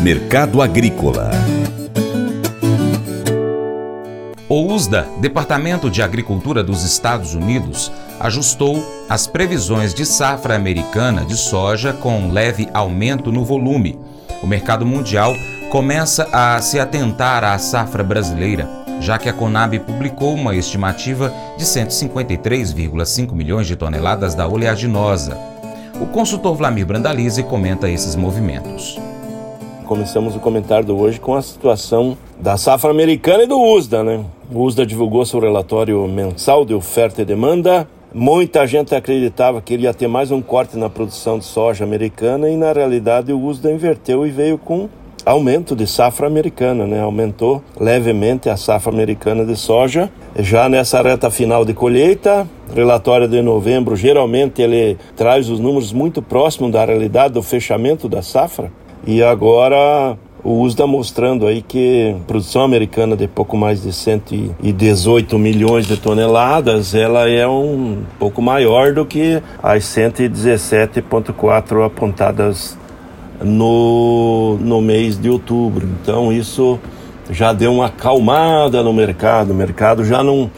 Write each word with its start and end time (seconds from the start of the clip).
Mercado 0.00 0.62
Agrícola 0.62 1.30
O 4.48 4.72
USDA, 4.72 5.06
Departamento 5.20 5.90
de 5.90 6.02
Agricultura 6.02 6.64
dos 6.64 6.82
Estados 6.82 7.34
Unidos, 7.34 7.92
ajustou 8.18 8.82
as 9.08 9.26
previsões 9.26 9.92
de 9.92 10.06
safra 10.06 10.56
americana 10.56 11.24
de 11.24 11.36
soja 11.36 11.92
com 11.92 12.30
leve 12.30 12.68
aumento 12.72 13.30
no 13.30 13.44
volume. 13.44 13.98
O 14.42 14.46
mercado 14.46 14.86
mundial 14.86 15.34
começa 15.70 16.26
a 16.32 16.60
se 16.62 16.80
atentar 16.80 17.44
à 17.44 17.58
safra 17.58 18.02
brasileira, 18.02 18.66
já 19.00 19.18
que 19.18 19.28
a 19.28 19.32
Conab 19.32 19.78
publicou 19.80 20.34
uma 20.34 20.54
estimativa 20.54 21.32
de 21.58 21.64
153,5 21.64 23.32
milhões 23.32 23.66
de 23.66 23.76
toneladas 23.76 24.34
da 24.34 24.48
oleaginosa. 24.48 25.57
O 26.00 26.06
consultor 26.06 26.54
Vlamir 26.54 26.86
Brandalize 26.86 27.42
comenta 27.42 27.90
esses 27.90 28.14
movimentos. 28.14 28.96
Começamos 29.84 30.36
o 30.36 30.38
comentário 30.38 30.96
hoje 30.96 31.18
com 31.18 31.34
a 31.34 31.42
situação 31.42 32.16
da 32.40 32.56
safra 32.56 32.90
americana 32.90 33.42
e 33.42 33.48
do 33.48 33.60
USDA, 33.60 34.04
né? 34.04 34.24
O 34.48 34.62
USDA 34.62 34.86
divulgou 34.86 35.26
seu 35.26 35.40
relatório 35.40 36.06
mensal 36.06 36.64
de 36.64 36.72
oferta 36.72 37.22
e 37.22 37.24
demanda. 37.24 37.88
Muita 38.14 38.64
gente 38.64 38.94
acreditava 38.94 39.60
que 39.60 39.74
ele 39.74 39.82
ia 39.82 39.92
ter 39.92 40.06
mais 40.06 40.30
um 40.30 40.40
corte 40.40 40.78
na 40.78 40.88
produção 40.88 41.36
de 41.36 41.44
soja 41.44 41.82
americana 41.82 42.48
e 42.48 42.56
na 42.56 42.72
realidade 42.72 43.32
o 43.32 43.44
USDA 43.44 43.72
inverteu 43.72 44.24
e 44.24 44.30
veio 44.30 44.56
com 44.56 44.88
aumento 45.28 45.76
de 45.76 45.86
safra 45.86 46.26
americana, 46.26 46.86
né? 46.86 47.00
Aumentou 47.00 47.62
levemente 47.78 48.48
a 48.48 48.56
safra 48.56 48.92
americana 48.92 49.44
de 49.44 49.56
soja. 49.56 50.10
Já 50.38 50.68
nessa 50.68 51.02
reta 51.02 51.30
final 51.30 51.64
de 51.64 51.74
colheita, 51.74 52.48
relatório 52.74 53.28
de 53.28 53.42
novembro, 53.42 53.94
geralmente 53.94 54.62
ele 54.62 54.96
traz 55.16 55.50
os 55.50 55.60
números 55.60 55.92
muito 55.92 56.22
próximos 56.22 56.72
da 56.72 56.84
realidade 56.84 57.34
do 57.34 57.42
fechamento 57.42 58.08
da 58.08 58.22
safra. 58.22 58.72
E 59.06 59.22
agora 59.22 60.16
o 60.42 60.62
USDA 60.62 60.86
mostrando 60.86 61.46
aí 61.46 61.60
que 61.60 62.14
a 62.16 62.26
produção 62.26 62.62
americana 62.62 63.16
de 63.16 63.26
pouco 63.26 63.56
mais 63.56 63.82
de 63.82 63.92
118 63.92 65.38
milhões 65.38 65.86
de 65.86 65.96
toneladas, 65.96 66.94
ela 66.94 67.28
é 67.28 67.46
um 67.46 68.02
pouco 68.18 68.40
maior 68.40 68.94
do 68.94 69.04
que 69.04 69.42
as 69.62 69.84
117,4 69.84 71.84
apontadas 71.84 72.78
no, 73.42 74.58
no 74.60 74.80
mês 74.80 75.18
de 75.18 75.30
outubro. 75.30 75.88
Então 76.00 76.32
isso 76.32 76.78
já 77.30 77.52
deu 77.52 77.72
uma 77.72 77.86
acalmada 77.86 78.82
no 78.82 78.92
mercado. 78.92 79.50
O 79.50 79.54
mercado 79.54 80.04
já 80.04 80.22
não, 80.22 80.50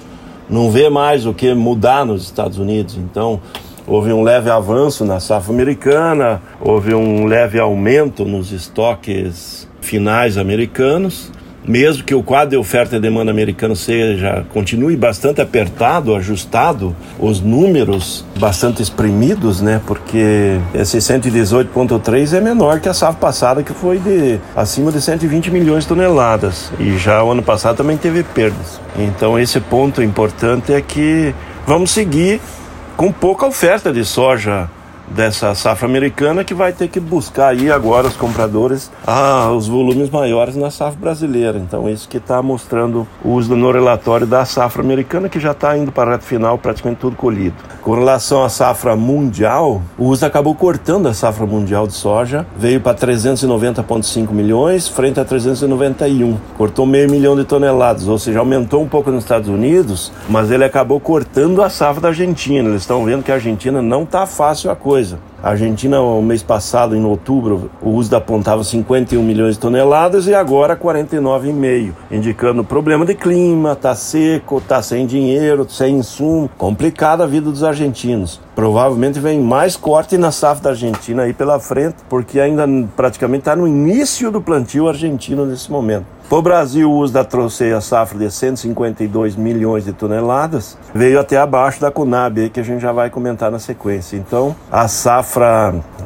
não 0.48 0.70
vê 0.70 0.88
mais 0.88 1.26
o 1.26 1.34
que 1.34 1.54
mudar 1.54 2.04
nos 2.04 2.22
Estados 2.22 2.58
Unidos. 2.58 2.96
Então 2.96 3.40
houve 3.86 4.12
um 4.12 4.22
leve 4.22 4.50
avanço 4.50 5.04
na 5.04 5.18
safra 5.20 5.52
americana, 5.52 6.40
houve 6.60 6.94
um 6.94 7.26
leve 7.26 7.58
aumento 7.58 8.24
nos 8.24 8.52
estoques 8.52 9.68
finais 9.80 10.36
americanos 10.36 11.32
mesmo 11.66 12.04
que 12.04 12.14
o 12.14 12.22
quadro 12.22 12.50
de 12.50 12.56
oferta 12.56 12.96
e 12.96 13.00
demanda 13.00 13.30
americano 13.30 13.76
seja 13.76 14.44
continue 14.52 14.96
bastante 14.96 15.40
apertado, 15.40 16.14
ajustado, 16.14 16.94
os 17.18 17.40
números 17.40 18.24
bastante 18.38 18.82
exprimidos, 18.82 19.60
né? 19.60 19.80
Porque 19.86 20.58
esse 20.74 20.98
118.3 20.98 22.32
é 22.32 22.40
menor 22.40 22.80
que 22.80 22.88
a 22.88 22.94
safra 22.94 23.20
passada 23.20 23.62
que 23.62 23.72
foi 23.72 23.98
de 23.98 24.38
acima 24.56 24.90
de 24.90 25.00
120 25.00 25.50
milhões 25.50 25.84
de 25.84 25.88
toneladas 25.88 26.72
e 26.78 26.96
já 26.96 27.22
o 27.22 27.30
ano 27.30 27.42
passado 27.42 27.76
também 27.76 27.96
teve 27.96 28.22
perdas. 28.22 28.80
Então 28.98 29.38
esse 29.38 29.60
ponto 29.60 30.02
importante 30.02 30.72
é 30.72 30.80
que 30.80 31.34
vamos 31.66 31.90
seguir 31.90 32.40
com 32.96 33.12
pouca 33.12 33.46
oferta 33.46 33.92
de 33.92 34.04
soja 34.04 34.68
dessa 35.10 35.54
safra 35.54 35.86
americana 35.86 36.44
que 36.44 36.54
vai 36.54 36.72
ter 36.72 36.88
que 36.88 37.00
buscar 37.00 37.48
aí 37.48 37.70
agora 37.70 38.06
os 38.06 38.16
compradores 38.16 38.90
ah, 39.06 39.50
os 39.52 39.66
volumes 39.66 40.10
maiores 40.10 40.56
na 40.56 40.70
safra 40.70 41.00
brasileira. 41.00 41.58
Então 41.58 41.88
isso 41.88 42.08
que 42.08 42.18
está 42.18 42.42
mostrando 42.42 43.06
o 43.24 43.30
uso 43.30 43.56
no 43.56 43.70
relatório 43.70 44.26
da 44.26 44.44
safra 44.44 44.82
americana 44.82 45.28
que 45.28 45.40
já 45.40 45.52
está 45.52 45.76
indo 45.76 45.90
para 45.90 46.10
a 46.10 46.12
reta 46.14 46.26
final 46.26 46.56
praticamente 46.58 47.00
tudo 47.00 47.16
colhido. 47.16 47.56
Com 47.82 47.94
relação 47.94 48.44
à 48.44 48.48
safra 48.48 48.94
mundial, 48.94 49.82
o 49.98 50.04
uso 50.04 50.24
acabou 50.24 50.54
cortando 50.54 51.08
a 51.08 51.14
safra 51.14 51.46
mundial 51.46 51.86
de 51.86 51.94
soja, 51.94 52.46
veio 52.56 52.80
para 52.80 52.96
390,5 52.96 54.30
milhões 54.30 54.86
frente 54.88 55.18
a 55.18 55.24
391, 55.24 56.36
cortou 56.56 56.86
meio 56.86 57.10
milhão 57.10 57.34
de 57.34 57.44
toneladas, 57.44 58.06
ou 58.06 58.18
seja, 58.18 58.38
aumentou 58.38 58.82
um 58.82 58.88
pouco 58.88 59.10
nos 59.10 59.24
Estados 59.24 59.48
Unidos, 59.48 60.12
mas 60.28 60.50
ele 60.50 60.64
acabou 60.64 61.00
cortando 61.00 61.62
a 61.62 61.70
safra 61.70 62.02
da 62.02 62.08
Argentina. 62.08 62.68
Eles 62.68 62.82
estão 62.82 63.04
vendo 63.04 63.22
que 63.22 63.32
a 63.32 63.36
Argentina 63.36 63.80
não 63.80 64.02
está 64.02 64.26
fácil 64.26 64.70
a 64.70 64.76
coisa 64.76 64.99
coisa. 65.00 65.29
A 65.42 65.50
Argentina, 65.50 66.02
o 66.02 66.20
mês 66.20 66.42
passado, 66.42 66.94
em 66.94 67.02
outubro, 67.02 67.70
o 67.80 67.92
uso 67.92 68.14
apontava 68.14 68.62
51 68.62 69.22
milhões 69.22 69.54
de 69.54 69.60
toneladas 69.60 70.26
e 70.26 70.34
agora 70.34 70.76
49,5, 70.76 71.92
indicando 72.10 72.62
problema 72.62 73.06
de 73.06 73.14
clima, 73.14 73.74
tá 73.74 73.94
seco, 73.94 74.60
tá 74.60 74.82
sem 74.82 75.06
dinheiro, 75.06 75.66
sem 75.66 75.96
insumo. 75.96 76.50
Complicada 76.58 77.24
a 77.24 77.26
vida 77.26 77.50
dos 77.50 77.64
argentinos. 77.64 78.38
Provavelmente 78.54 79.18
vem 79.18 79.40
mais 79.40 79.76
corte 79.76 80.18
na 80.18 80.30
safra 80.30 80.64
da 80.64 80.70
Argentina 80.70 81.22
aí 81.22 81.32
pela 81.32 81.58
frente, 81.58 81.96
porque 82.06 82.38
ainda 82.38 82.68
praticamente 82.94 83.40
está 83.40 83.56
no 83.56 83.66
início 83.66 84.30
do 84.30 84.42
plantio 84.42 84.88
argentino 84.88 85.46
nesse 85.46 85.72
momento. 85.72 86.04
Para 86.28 86.38
o 86.38 86.42
Brasil, 86.42 86.88
o 86.88 86.94
uso 86.98 87.12
da 87.12 87.24
trouxe 87.24 87.72
a 87.72 87.80
safra 87.80 88.16
de 88.16 88.30
152 88.30 89.34
milhões 89.34 89.84
de 89.84 89.92
toneladas, 89.92 90.78
veio 90.94 91.18
até 91.18 91.36
abaixo 91.36 91.80
da 91.80 91.90
Conab, 91.90 92.40
aí, 92.40 92.48
que 92.48 92.60
a 92.60 92.62
gente 92.62 92.80
já 92.80 92.92
vai 92.92 93.10
comentar 93.10 93.50
na 93.50 93.58
sequência. 93.58 94.16
Então, 94.16 94.54
a 94.70 94.86
safra 94.86 95.29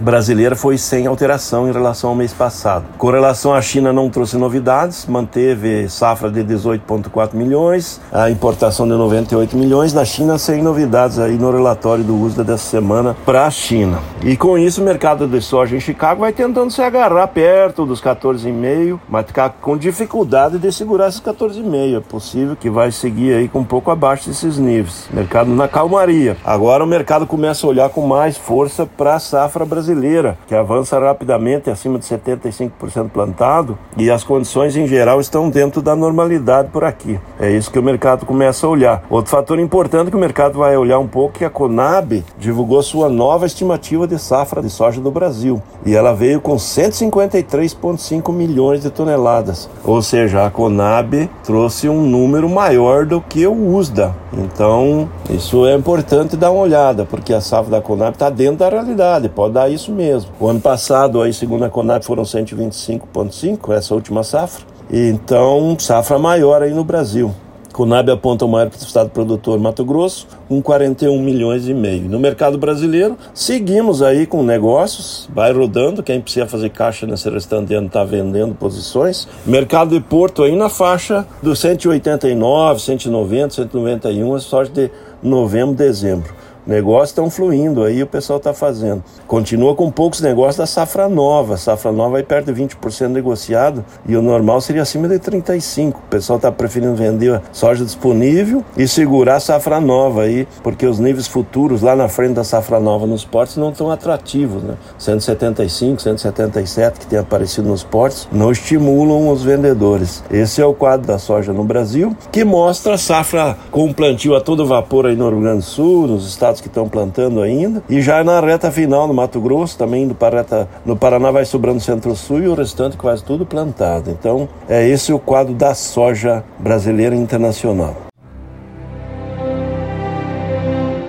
brasileira 0.01 0.57
foi 0.57 0.77
sem 0.77 1.07
alteração 1.07 1.69
em 1.69 1.73
relação 1.73 2.11
ao 2.11 2.17
mês 2.17 2.33
passado. 2.33 2.85
Com 2.99 3.11
relação 3.11 3.55
à 3.55 3.63
China, 3.63 3.93
não 3.93 4.11
trouxe 4.11 4.37
novidades, 4.37 5.07
manteve 5.07 5.89
safra 5.89 6.31
de 6.31 6.43
18,4 6.43 7.35
milhões, 7.35 8.01
a 8.13 8.31
importação 8.31 8.87
de 8.87 8.95
98 8.95 9.57
milhões. 9.57 9.93
Na 9.93 10.05
China, 10.05 10.39
sem 10.39 10.63
novidades 10.63 11.19
aí 11.19 11.37
no 11.37 11.51
relatório 11.51 12.05
do 12.05 12.17
uso 12.17 12.43
dessa 12.43 12.65
semana 12.65 13.17
para 13.25 13.47
a 13.47 13.51
China. 13.51 14.01
E 14.23 14.37
com 14.37 14.59
isso, 14.59 14.81
o 14.81 14.85
mercado 14.85 15.27
de 15.27 15.41
soja 15.41 15.77
em 15.77 15.81
Chicago 15.81 16.21
vai 16.21 16.33
tentando 16.33 16.71
se 16.71 16.83
agarrar 16.83 17.27
perto 17.29 17.87
dos 17.87 18.01
14,5, 18.01 18.99
mas 19.09 19.27
ficar 19.27 19.51
com 19.61 19.77
dificuldade 19.77 20.25
dificuldade 20.25 20.59
de 20.59 20.73
segurar 20.73 21.09
esses 21.09 21.21
14,5. 21.21 21.97
É 21.97 22.01
possível 22.01 22.57
que 22.57 22.71
vai 22.71 22.91
seguir 22.91 23.35
aí 23.35 23.49
com 23.49 23.61
um 23.61 23.65
pouco 23.65 23.91
abaixo 23.91 24.29
desses 24.29 24.59
níveis. 24.59 25.07
Mercado 25.13 25.51
na 25.51 25.69
calmaria. 25.69 26.37
Agora 26.45 26.85
o 26.85 26.87
mercado 26.87 27.27
começa 27.27 27.67
a 27.67 27.71
olhar 27.71 27.89
com 27.91 28.07
mais 28.07 28.37
força 28.37 28.87
para 28.87 29.14
a 29.15 29.19
safra 29.19 29.65
brasileira, 29.65 30.37
que 30.47 30.55
avança 30.55 30.99
rapidamente 30.99 31.71
acima 31.71 31.99
de 31.99 32.05
75% 32.05 33.11
plantado 33.11 33.79
e 33.97 34.11
as 34.11 34.25
condições 34.25 34.77
em 34.77 34.87
geral 34.87 35.21
estão 35.21 35.49
dentro 35.49 35.81
da 35.81 35.95
normalidade 35.95 36.69
por 36.69 36.85
aqui. 36.85 37.19
É 37.39 37.51
isso 37.51 37.71
que 37.71 37.79
o 37.79 37.83
mercado 37.83 38.27
começa 38.27 38.67
a 38.67 38.71
olhar. 38.71 39.05
Outro 39.09 39.31
fator 39.31 39.59
importante 39.59 40.11
que 40.11 40.17
o 40.17 40.21
mercado 40.21 40.59
vai 40.59 40.77
olhar 40.77 40.99
um 40.99 41.07
pouco 41.07 41.37
é 41.37 41.39
que 41.39 41.45
a 41.45 41.51
Conab 41.51 42.25
divulgou 42.39 42.83
sua 42.83 43.09
nova 43.09 43.47
estimativa 43.47 44.07
de 44.07 44.19
safra 44.19 44.63
de 44.63 44.71
soja 44.71 45.01
do 45.01 45.11
Brasil 45.11 45.63
e 45.85 45.95
ela 45.95 46.13
veio 46.13 46.41
com 46.41 46.57
153,5 46.57 48.33
milhões 48.33 48.83
de 48.83 48.91
toneladas, 48.91 49.69
ou 49.85 50.01
seja, 50.03 50.47
a 50.47 50.51
Conab 50.51 51.29
trouxe 51.43 51.89
um 51.89 52.03
número 52.03 52.49
maior 52.49 53.07
do 53.07 53.21
que 53.21 53.47
o 53.47 53.75
USDA. 53.75 54.15
Então, 54.33 55.09
isso 55.31 55.67
é 55.67 55.75
importante 55.75 56.37
dar 56.37 56.51
uma 56.51 56.63
olhada, 56.63 57.05
porque 57.05 57.33
a 57.33 57.41
safra 57.41 57.71
da 57.71 57.81
Conab 57.81 58.15
está 58.15 58.31
dentro 58.31 58.59
da 58.59 58.69
realidade, 58.69 59.04
pode 59.35 59.55
dar 59.55 59.71
isso 59.71 59.93
mesmo. 59.93 60.31
O 60.39 60.49
ano 60.49 60.61
passado, 60.61 61.21
aí, 61.21 61.33
segundo 61.33 61.65
a 61.65 61.71
Conab, 61.71 62.05
foram 62.05 62.23
125,5, 62.23 63.73
essa 63.73 63.95
última 63.95 64.23
safra. 64.23 64.65
Então, 64.91 65.77
safra 65.79 66.19
maior 66.19 66.63
aí 66.63 66.73
no 66.73 66.85
Brasil. 66.85 67.35
Conab 67.75 68.09
aponta 68.09 68.45
o 68.45 68.49
maior 68.49 68.71
estado 68.73 69.11
produtor 69.11 69.59
Mato 69.59 69.85
Grosso, 69.85 70.29
com 70.49 70.63
41 70.63 71.21
milhões 71.21 71.67
e 71.67 71.75
meio. 71.75 72.09
No 72.09 72.21
mercado 72.21 72.57
brasileiro, 72.57 73.19
seguimos 73.35 74.01
aí 74.01 74.27
com 74.27 74.45
negócios, 74.45 75.29
vai 75.35 75.53
rodando, 75.53 76.01
quem 76.01 76.21
precisa 76.21 76.47
fazer 76.47 76.71
caixa 76.71 77.05
nesse 77.05 77.29
restante 77.29 77.75
ano 77.75 77.89
está 77.89 78.05
vendendo 78.05 78.55
posições. 78.55 79.27
Mercado 79.45 79.91
de 79.91 80.01
Porto 80.01 80.45
aí 80.45 80.55
na 80.55 80.69
faixa 80.69 81.27
dos 81.43 81.59
189, 81.59 82.81
190, 82.81 83.55
191, 83.55 84.35
a 84.35 84.39
sorte 84.39 84.73
de 84.73 84.91
novembro, 85.21 85.75
dezembro. 85.75 86.33
Negócios 86.67 87.11
estão 87.11 87.29
fluindo 87.29 87.83
aí, 87.83 88.03
o 88.03 88.07
pessoal 88.07 88.39
está 88.39 88.55
fazendo. 88.55 89.05
Continua 89.27 89.75
com 89.75 89.91
poucos 89.91 90.21
negócios 90.21 90.57
da 90.57 90.67
safra 90.67 91.09
nova. 91.09 91.57
safra 91.57 91.93
nova 91.93 92.13
vai 92.13 92.23
perto 92.23 92.53
de 92.53 92.63
20% 92.63 93.09
negociado 93.09 93.85
e 94.07 94.17
o 94.17 94.23
normal 94.23 94.61
seria 94.61 94.83
acima 94.83 95.07
de 95.09 95.19
35%. 95.19 95.95
O 95.95 95.99
pessoal 96.09 96.37
está 96.37 96.51
preferindo 96.51 96.95
vender 96.95 97.41
soja 97.53 97.85
disponível 97.85 98.65
e 98.77 98.89
segurar 98.89 99.37
a 99.37 99.41
safra 99.41 99.81
nova 99.81 100.23
aí, 100.23 100.49
porque 100.63 100.87
os 100.87 100.99
níveis 100.99 101.27
futuros 101.27 101.83
lá 101.83 101.95
na 101.95 102.09
frente 102.09 102.35
da 102.35 102.45
safra 102.45 102.81
nova 102.81 103.07
nos 103.07 103.25
portos 103.25 103.57
não 103.57 103.71
estão 103.71 103.91
atrativos, 103.91 104.63
né? 104.63 104.77
175, 104.99 106.01
177 106.01 107.01
que 107.01 107.07
tem 107.07 107.19
aparecido 107.19 107.69
nos 107.69 107.83
portos 107.83 108.29
não 108.33 108.51
estimulam 108.51 109.29
os 109.29 109.43
vendedores. 109.43 110.23
Esse 110.31 110.61
é 110.61 110.67
o 110.67 110.75
quadro 110.75 111.07
da 111.07 111.19
soja 111.19 111.53
no 111.53 111.65
Brasil, 111.65 112.17
que 112.33 112.45
mostra 112.45 112.95
a 112.95 112.99
safra 112.99 113.57
com 113.71 113.93
plantio 113.93 114.35
a 114.35 114.41
todo 114.41 114.67
vapor 114.67 115.07
aí 115.07 115.17
no 115.17 115.29
Rio 115.29 115.41
Grande 115.41 115.59
do 115.59 115.65
Sul, 115.65 116.07
nos 116.07 116.27
Estados 116.27 116.54
estados 116.55 116.61
que 116.61 116.69
estão 116.69 116.89
plantando 116.89 117.41
ainda. 117.43 117.83
E 117.89 118.01
já 118.01 118.23
na 118.23 118.41
reta 118.41 118.71
final, 118.71 119.07
no 119.09 119.15
Mato 119.15 119.41
Grosso, 119.41 119.77
também 119.77 120.07
no, 120.07 120.15
Pareta, 120.15 120.69
no 120.85 120.97
Paraná 120.97 121.31
vai 121.31 121.45
sobrando 121.45 121.81
Centro-Sul 121.81 122.43
e 122.43 122.49
o 122.49 122.55
restante 122.55 122.97
quase 122.97 123.25
tudo 123.25 123.45
plantado. 123.45 124.11
Então, 124.11 124.49
é 124.69 124.87
esse 124.87 125.13
o 125.13 125.19
quadro 125.19 125.55
da 125.55 125.75
soja 125.75 126.45
brasileira 126.59 127.15
internacional. 127.15 127.97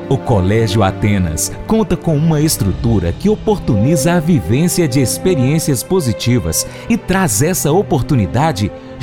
O 0.07 0.19
Colégio 0.19 0.83
Atenas 0.83 1.51
conta 1.65 1.97
com 1.97 2.15
uma 2.15 2.39
estrutura 2.39 3.11
que 3.11 3.27
oportuniza 3.27 4.13
a 4.13 4.19
vivência 4.19 4.87
de 4.87 5.01
experiências 5.01 5.81
positivas 5.81 6.65
e 6.87 6.95
traz 6.95 7.41
essa 7.41 7.71
oportunidade 7.71 8.71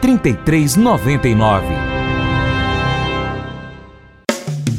3399. 0.00 1.97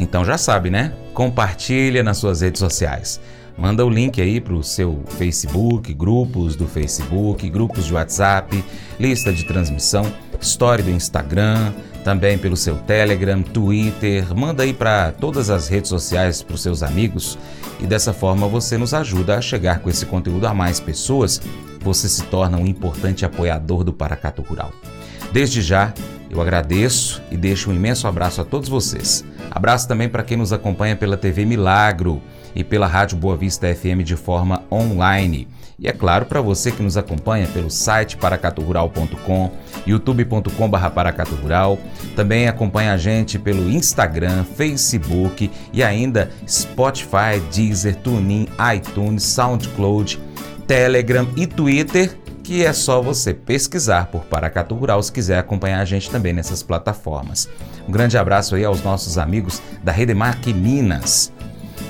Então 0.00 0.24
já 0.24 0.38
sabe, 0.38 0.70
né? 0.70 0.92
Compartilha 1.12 2.02
nas 2.02 2.16
suas 2.16 2.40
redes 2.40 2.58
sociais. 2.58 3.20
Manda 3.56 3.84
o 3.84 3.90
link 3.90 4.20
aí 4.22 4.40
para 4.40 4.54
o 4.54 4.64
seu 4.64 5.04
Facebook, 5.18 5.92
grupos 5.92 6.56
do 6.56 6.66
Facebook, 6.66 7.48
grupos 7.50 7.84
de 7.84 7.92
WhatsApp, 7.92 8.64
lista 8.98 9.30
de 9.30 9.44
transmissão, 9.44 10.10
história 10.40 10.82
do 10.82 10.90
Instagram, 10.90 11.74
também 12.02 12.38
pelo 12.38 12.56
seu 12.56 12.76
Telegram, 12.78 13.42
Twitter. 13.42 14.34
Manda 14.34 14.62
aí 14.62 14.72
para 14.72 15.12
todas 15.12 15.50
as 15.50 15.68
redes 15.68 15.90
sociais 15.90 16.42
para 16.42 16.54
os 16.54 16.62
seus 16.62 16.82
amigos 16.82 17.38
e 17.78 17.86
dessa 17.86 18.14
forma 18.14 18.48
você 18.48 18.78
nos 18.78 18.94
ajuda 18.94 19.36
a 19.36 19.42
chegar 19.42 19.80
com 19.80 19.90
esse 19.90 20.06
conteúdo 20.06 20.46
a 20.46 20.54
mais 20.54 20.80
pessoas. 20.80 21.38
Você 21.80 22.08
se 22.08 22.22
torna 22.24 22.56
um 22.56 22.66
importante 22.66 23.26
apoiador 23.26 23.84
do 23.84 23.92
Paracato 23.92 24.40
Rural. 24.40 24.70
Desde 25.32 25.62
já, 25.62 25.94
eu 26.28 26.40
agradeço 26.40 27.22
e 27.30 27.36
deixo 27.36 27.70
um 27.70 27.74
imenso 27.74 28.06
abraço 28.06 28.40
a 28.40 28.44
todos 28.44 28.68
vocês. 28.68 29.24
Abraço 29.50 29.86
também 29.86 30.08
para 30.08 30.22
quem 30.22 30.36
nos 30.36 30.52
acompanha 30.52 30.96
pela 30.96 31.16
TV 31.16 31.44
Milagro 31.44 32.22
e 32.54 32.62
pela 32.64 32.86
Rádio 32.86 33.16
Boa 33.16 33.36
Vista 33.36 33.72
FM 33.74 34.02
de 34.04 34.16
forma 34.16 34.62
online. 34.70 35.48
E 35.78 35.88
é 35.88 35.92
claro, 35.92 36.26
para 36.26 36.42
você 36.42 36.70
que 36.70 36.82
nos 36.82 36.96
acompanha 36.98 37.46
pelo 37.46 37.70
site 37.70 38.16
paracaturural.com, 38.16 39.50
youtube.com.br 39.86 40.88
paracaturural, 40.94 41.78
também 42.14 42.46
acompanha 42.46 42.92
a 42.92 42.98
gente 42.98 43.38
pelo 43.38 43.70
Instagram, 43.70 44.44
Facebook 44.44 45.50
e 45.72 45.82
ainda 45.82 46.30
Spotify, 46.46 47.40
Deezer, 47.50 47.96
TuneIn, 47.96 48.46
iTunes, 48.76 49.22
SoundCloud, 49.24 50.20
Telegram 50.66 51.26
e 51.34 51.46
Twitter 51.46 52.19
que 52.50 52.64
é 52.64 52.72
só 52.72 53.00
você 53.00 53.32
pesquisar 53.32 54.06
por 54.06 54.24
Paracatu 54.24 54.74
Rural 54.74 55.00
se 55.04 55.12
quiser 55.12 55.38
acompanhar 55.38 55.78
a 55.78 55.84
gente 55.84 56.10
também 56.10 56.32
nessas 56.32 56.64
plataformas. 56.64 57.48
Um 57.86 57.92
grande 57.92 58.18
abraço 58.18 58.56
aí 58.56 58.64
aos 58.64 58.82
nossos 58.82 59.18
amigos 59.18 59.62
da 59.84 59.92
Redemark 59.92 60.44
Minas. 60.48 61.32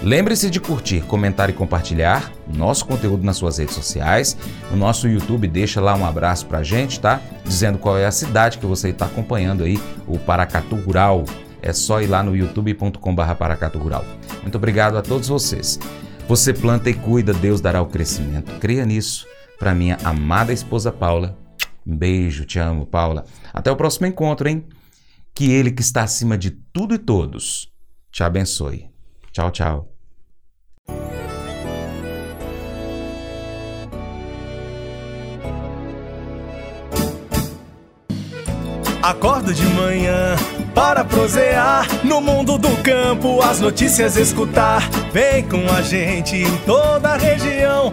Lembre-se 0.02 0.50
de 0.50 0.60
curtir, 0.60 1.00
comentar 1.06 1.48
e 1.48 1.54
compartilhar 1.54 2.30
nosso 2.46 2.84
conteúdo 2.84 3.24
nas 3.24 3.38
suas 3.38 3.56
redes 3.56 3.74
sociais. 3.74 4.36
No 4.70 4.76
nosso 4.76 5.08
YouTube, 5.08 5.48
deixa 5.48 5.80
lá 5.80 5.96
um 5.96 6.04
abraço 6.04 6.44
pra 6.44 6.62
gente, 6.62 7.00
tá? 7.00 7.22
Dizendo 7.42 7.78
qual 7.78 7.96
é 7.96 8.04
a 8.04 8.12
cidade 8.12 8.58
que 8.58 8.66
você 8.66 8.90
está 8.90 9.06
acompanhando 9.06 9.64
aí, 9.64 9.80
o 10.06 10.18
Paracatu 10.18 10.76
Rural. 10.76 11.24
É 11.62 11.72
só 11.72 12.02
ir 12.02 12.06
lá 12.06 12.22
no 12.22 12.36
youtube.com.br 12.36 13.34
Paracatu 13.38 13.78
Rural. 13.78 14.04
Muito 14.42 14.58
obrigado 14.58 14.98
a 14.98 15.00
todos 15.00 15.26
vocês. 15.26 15.80
Você 16.28 16.52
planta 16.52 16.90
e 16.90 16.92
cuida, 16.92 17.32
Deus 17.32 17.62
dará 17.62 17.80
o 17.80 17.86
crescimento. 17.86 18.52
Creia 18.60 18.84
nisso 18.84 19.26
para 19.60 19.74
minha 19.74 19.98
amada 20.02 20.54
esposa 20.54 20.90
Paula. 20.90 21.38
Um 21.86 21.94
beijo, 21.94 22.46
te 22.46 22.58
amo, 22.58 22.86
Paula. 22.86 23.26
Até 23.52 23.70
o 23.70 23.76
próximo 23.76 24.06
encontro, 24.06 24.48
hein? 24.48 24.64
Que 25.34 25.52
Ele 25.52 25.70
que 25.70 25.82
está 25.82 26.02
acima 26.02 26.38
de 26.38 26.50
tudo 26.50 26.94
e 26.94 26.98
todos 26.98 27.70
te 28.10 28.24
abençoe. 28.24 28.88
Tchau, 29.30 29.50
tchau. 29.50 29.92
Acordo 39.02 39.52
de 39.52 39.64
manhã 39.66 40.36
para 40.74 41.04
prosear 41.04 41.86
no 42.04 42.20
mundo 42.20 42.56
do 42.58 42.74
campo, 42.82 43.42
as 43.42 43.60
notícias 43.60 44.16
escutar. 44.16 44.88
Vem 45.12 45.46
com 45.46 45.70
a 45.70 45.82
gente 45.82 46.36
em 46.36 46.56
toda 46.58 47.10
a 47.10 47.16
região 47.16 47.92